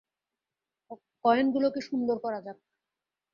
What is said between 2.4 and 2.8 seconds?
যাক।